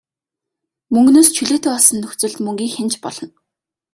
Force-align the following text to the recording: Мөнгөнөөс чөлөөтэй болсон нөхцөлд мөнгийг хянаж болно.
Мөнгөнөөс 0.93 1.29
чөлөөтэй 1.35 1.71
болсон 1.73 1.97
нөхцөлд 1.99 2.37
мөнгийг 2.45 2.71
хянаж 2.73 2.95
болно. 3.03 3.27